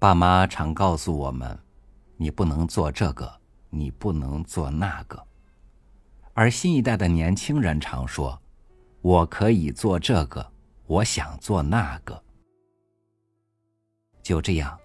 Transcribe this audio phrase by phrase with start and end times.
[0.00, 1.58] 爸妈常告诉我们
[2.16, 3.30] ：“你不能做这个，
[3.68, 5.22] 你不能做那个。”
[6.32, 8.40] 而新一代的年轻人常说
[9.02, 10.50] ：“我可以做这个，
[10.86, 12.18] 我想做那个。”
[14.24, 14.78] 就这样，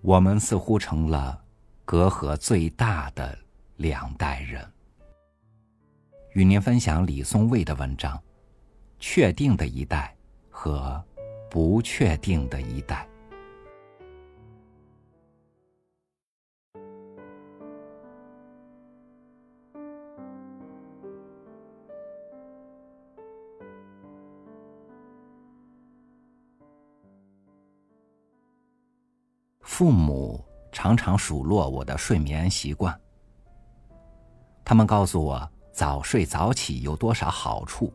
[0.00, 1.38] 我们似乎成了
[1.84, 3.38] 隔阂最大的
[3.76, 4.66] 两代人。
[6.32, 8.16] 与您分享李松蔚的文章：
[8.98, 10.16] 《确定的一代
[10.48, 11.04] 和
[11.50, 13.06] 不确定的一代》。
[29.82, 32.96] 父母常常数落我的睡眠习惯，
[34.64, 37.92] 他们告诉我早睡早起有多少好处，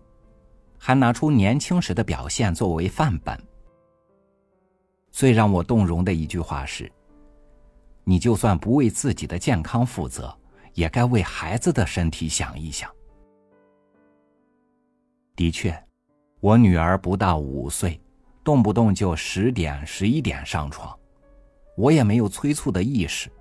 [0.77, 3.41] 还拿出年轻时的表现作为范本。
[5.11, 6.91] 最让我动容的一句话是
[8.03, 10.38] ：“你就算不为自己的健康负责，
[10.73, 12.91] 也该为孩子的身体想一想。”
[15.38, 15.73] 的确，
[16.41, 17.97] 我女儿不到五岁，
[18.44, 20.94] 动不动就十点、十一点上床。
[21.78, 23.31] 我也没有催促的意识。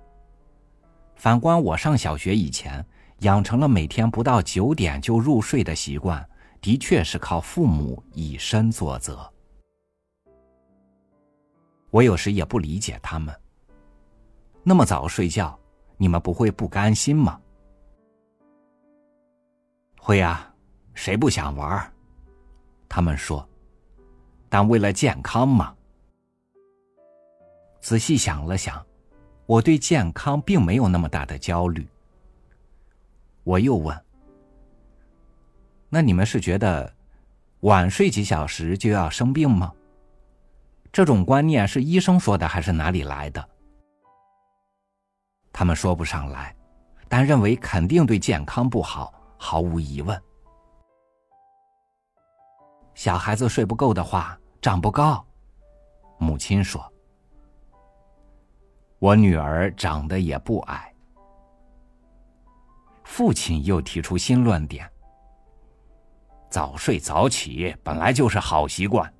[1.15, 2.85] 反观我上小学以前，
[3.21, 6.23] 养成了每天不到九点就入睡的习惯，
[6.61, 9.27] 的确是靠父母以身作则。
[11.89, 13.35] 我有时也不理解他们。
[14.61, 15.57] 那么早睡觉，
[15.97, 17.41] 你们不会不甘心吗？
[19.99, 20.53] 会啊，
[20.93, 21.91] 谁不想玩？
[22.87, 23.47] 他们说，
[24.47, 25.73] 但为了健康嘛。
[27.87, 28.85] 仔细想了想，
[29.45, 31.87] 我对健康并没有那么大的焦虑。
[33.45, 33.97] 我又问
[35.87, 36.93] ：“那你们是觉得
[37.61, 39.73] 晚睡几小时就要生病吗？
[40.91, 43.49] 这种观念是医生说的还是哪里来的？”
[45.53, 46.53] 他们说不上来，
[47.07, 50.21] 但认为肯定对健康不好，毫无疑问。
[52.95, 55.25] 小孩子睡不够的话，长不高。
[56.17, 56.85] 母亲说。
[58.99, 60.91] 我女儿长得也不矮。
[63.03, 64.89] 父亲又提出新论点：
[66.49, 69.11] 早睡早起本来就是好习惯，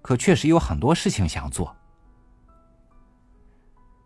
[0.00, 1.74] 可确实有很多事情想做。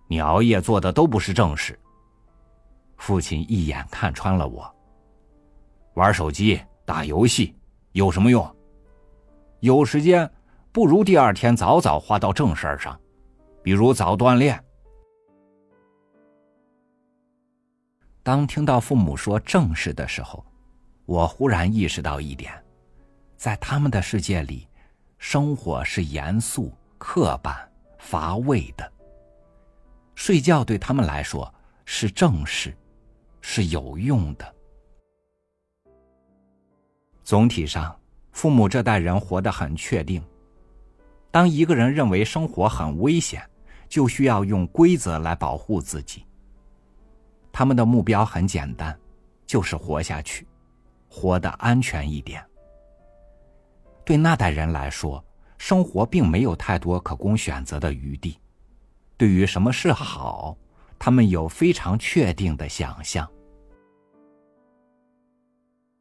[0.08, 1.78] 你熬夜做的都不是正事。
[2.96, 4.74] 父亲一眼看穿了我。
[5.94, 7.54] 玩手机、打游戏
[7.92, 8.56] 有什么用？
[9.60, 10.30] 有时间
[10.72, 12.98] 不如第二天早早花到正事儿上。
[13.66, 14.62] 比如早锻炼。
[18.22, 20.46] 当听到父母说正事的时候，
[21.04, 22.52] 我忽然意识到一点：
[23.36, 24.68] 在他们的世界里，
[25.18, 27.68] 生活是严肃、刻板、
[27.98, 28.92] 乏味的。
[30.14, 31.52] 睡觉对他们来说
[31.84, 32.72] 是正事，
[33.40, 34.54] 是有用的。
[37.24, 37.98] 总体上，
[38.30, 40.24] 父母这代人活得很确定。
[41.32, 43.42] 当一个人认为生活很危险，
[43.88, 46.24] 就需要用规则来保护自己。
[47.52, 48.98] 他们的目标很简单，
[49.46, 50.46] 就是活下去，
[51.08, 52.44] 活得安全一点。
[54.04, 55.24] 对那代人来说，
[55.58, 58.38] 生活并没有太多可供选择的余地。
[59.16, 60.56] 对于什么是好，
[60.98, 63.28] 他们有非常确定的想象。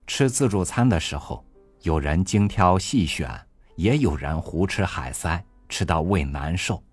[0.05, 1.43] 吃自助餐的时候，
[1.81, 3.29] 有人精挑细选，
[3.75, 6.83] 也有人胡吃海塞，吃到胃难受。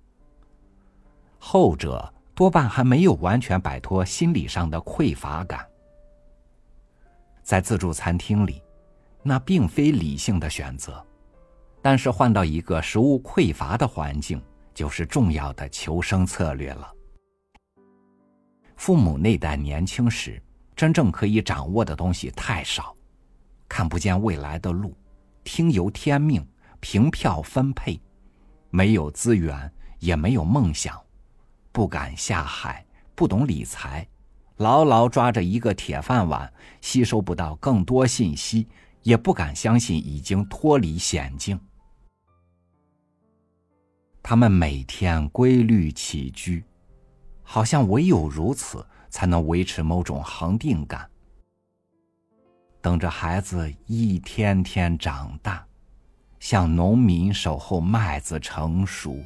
[1.45, 5.67] 后者多半还没有完全摆脱心理上的匮乏感。
[7.43, 8.63] 在自助餐厅里，
[9.25, 11.05] 那并非理性的选择，
[11.83, 14.41] 但是换到一个食物匮乏的环境，
[14.73, 16.89] 就是重要的求生策略了。
[18.77, 20.41] 父母那代年轻时，
[20.77, 22.97] 真正可以掌握的东西太少，
[23.69, 24.97] 看不见未来的路，
[25.43, 26.47] 听由天命，
[26.79, 28.01] 凭票分配，
[28.71, 30.97] 没有资源，也没有梦想。
[31.73, 32.85] 不敢下海，
[33.15, 34.07] 不懂理财，
[34.59, 36.53] 牢牢抓着一个铁饭碗，
[36.83, 38.69] 吸收不到更多信息，
[39.03, 41.59] 也不敢相信已经脱离险境。
[44.23, 46.63] 他们每天规律起居，
[47.43, 51.09] 好像唯有如此，才能维持某种恒定感。
[52.81, 55.67] 等着孩子一天天长大，
[56.39, 59.19] 像农民守候麦子成熟。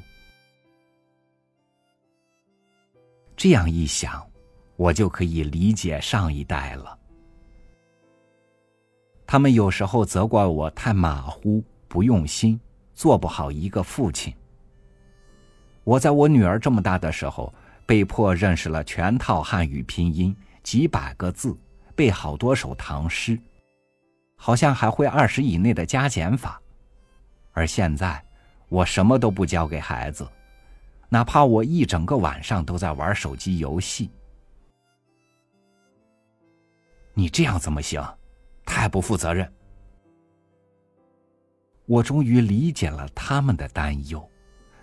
[3.36, 4.26] 这样一想，
[4.76, 6.98] 我就可以理解上一代了。
[9.26, 12.58] 他们有时候责怪我太马虎、不用心，
[12.94, 14.32] 做不好一个父亲。
[15.84, 17.52] 我在我女儿这么大的时候，
[17.84, 21.56] 被迫认识了全套汉语拼音，几百个字，
[21.94, 23.38] 背好多首唐诗，
[24.36, 26.60] 好像还会二十以内的加减法。
[27.52, 28.24] 而现在，
[28.68, 30.26] 我什么都不教给孩子，
[31.08, 34.10] 哪怕我一整个晚上都在玩手机游戏。
[37.14, 38.02] 你这样怎么行？
[38.64, 39.50] 太不负责任！
[41.86, 44.28] 我终于理解了他们的担忧。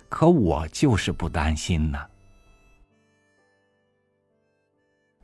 [0.08, 1.98] 可我就是不担心呢，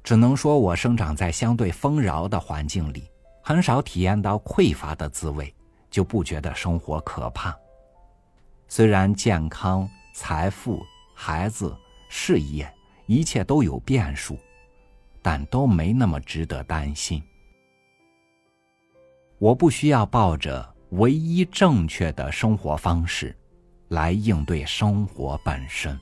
[0.03, 3.09] 只能说我生长在相对丰饶的环境里，
[3.41, 5.55] 很少体验到匮乏的滋味，
[5.91, 7.57] 就不觉得生活可怕。
[8.67, 10.85] 虽然健康、财富、
[11.15, 11.77] 孩子、
[12.09, 12.73] 事业
[13.07, 14.39] 一切都有变数，
[15.23, 17.23] 但都没那么值得担心。
[19.39, 23.37] 我不需要抱着唯一正确的生活方式。
[23.91, 25.99] 来应对生活本身。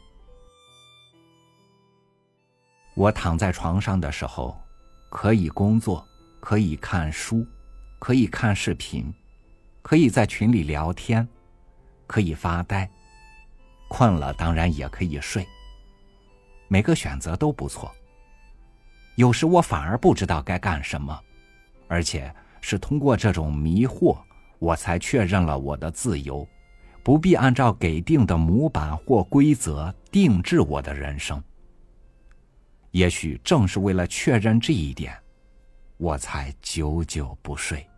[2.94, 4.60] 我躺在床上的时候，
[5.08, 6.06] 可以工作，
[6.38, 7.46] 可以看书，
[7.98, 9.10] 可以看视频，
[9.80, 11.26] 可以在群里聊天，
[12.06, 12.86] 可以发呆。
[13.88, 15.46] 困了当然也可以睡。
[16.68, 17.90] 每个选择都不错。
[19.16, 21.18] 有时我反而不知道该干什么，
[21.88, 24.18] 而且是通过这种迷惑，
[24.58, 26.46] 我才确认了我的自由。
[27.02, 31.42] 不必按照给定的模板或规则定制我的人生。
[32.90, 35.16] 也许正是为了确认这一点，
[35.96, 37.88] 我才久久不睡。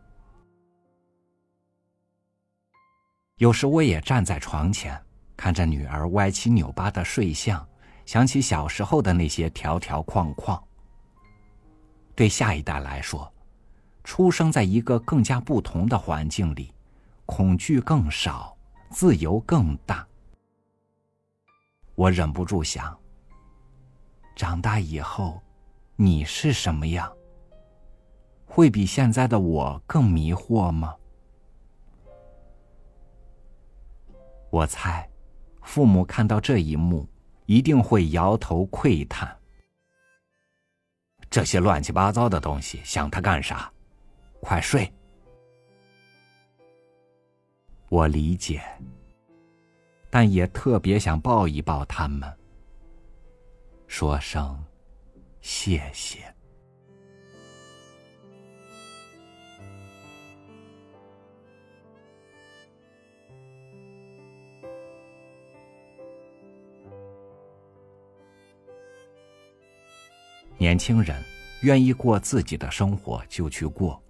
[3.38, 4.96] 有时我也站在床前，
[5.40, 7.66] 看着女儿歪七扭八的睡相，
[8.04, 10.62] 想起小时候的那些条条框框。
[12.14, 13.32] 对下一代来说，
[14.04, 16.74] 出生在一个更加不同的环境里，
[17.24, 18.54] 恐惧更少。
[18.90, 20.06] 自由更大。
[21.94, 22.94] 我忍不住想：
[24.36, 25.40] 长大以后，
[25.96, 27.10] 你是什么样？
[28.44, 30.94] 会比现在的我更迷惑吗？
[34.50, 35.08] 我猜，
[35.70, 37.08] 父母看到这一幕，
[37.46, 39.38] 一定会摇头喟叹
[41.30, 43.72] ：“这些乱七八糟的东西，想它干啥？
[44.40, 44.92] 快睡！”
[47.88, 48.60] 我理解，
[50.10, 52.28] 但也特别想抱一抱他们，
[53.86, 54.60] 说声
[55.40, 56.18] 谢谢。
[70.60, 71.20] 年轻人
[71.62, 74.00] 愿意过自己的生活就去过，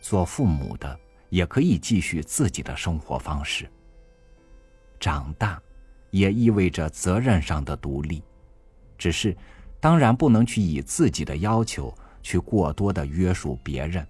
[0.00, 0.98] 做父母的。
[1.28, 3.70] 也可以继续自己的生活方式。
[4.98, 5.62] 长大，
[6.10, 8.20] 也意味着责任上的独立，
[8.98, 9.36] 只是，
[9.78, 14.04] 当然不能去以自己的要求去过多的约束别人，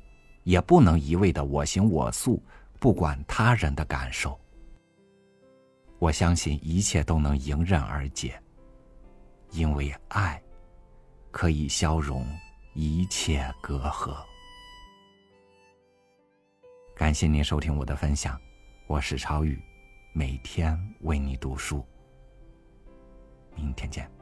[0.44, 2.42] 也不能一味的我行我素，
[2.78, 4.40] 不管他人的感受。
[5.98, 8.40] 我相信一切都能迎刃而解，
[9.50, 10.42] 因为爱，
[11.30, 12.26] 可以消融
[12.74, 14.16] 一切隔阂。
[16.94, 18.38] 感谢您收听我的分享，
[18.86, 19.58] 我是超宇，
[20.12, 21.84] 每天为你读书。
[23.56, 24.19] 明天见。